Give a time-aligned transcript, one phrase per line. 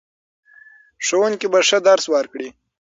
[1.05, 2.47] ښوونکي به ښه درس ورکړي.